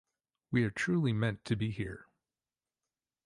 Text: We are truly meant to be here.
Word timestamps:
We 0.49 0.63
are 0.63 0.71
truly 0.71 1.13
meant 1.13 1.45
to 1.45 1.55
be 1.55 1.69
here. 1.69 2.07